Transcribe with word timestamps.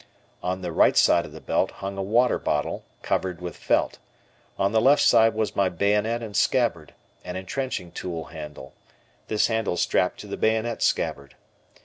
On 0.41 0.61
the 0.63 0.71
right 0.71 0.97
side 0.97 1.27
of 1.27 1.31
the 1.31 1.39
belt 1.39 1.69
hung 1.69 1.95
a 1.95 2.01
water 2.01 2.39
bottle, 2.39 2.83
covered 3.03 3.39
with 3.39 3.55
felt; 3.55 3.99
on 4.57 4.71
the 4.71 4.81
left 4.81 5.03
side 5.03 5.35
was 5.35 5.55
my 5.55 5.69
bayonet 5.69 6.23
and 6.23 6.35
scabbard, 6.35 6.95
and 7.23 7.37
entrenching 7.37 7.91
tool 7.91 8.23
handle, 8.23 8.73
this 9.27 9.45
handle 9.45 9.77
strapped 9.77 10.19
to 10.21 10.25
the 10.25 10.37
bayonet 10.37 10.81
scabbard. 10.81 11.35